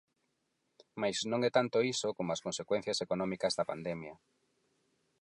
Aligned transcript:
Mais 1.01 1.17
non 1.31 1.39
é 1.47 1.49
tanto 1.57 1.77
iso 1.93 2.09
como 2.17 2.29
as 2.31 2.43
consecuencias 2.45 3.01
económicas 3.05 3.55
da 3.57 3.67
pandemia. 3.71 4.15